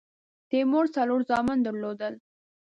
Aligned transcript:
تیمور 0.49 0.85
څلور 0.95 1.21
زامن 1.29 1.57
درلودل. 1.63 2.13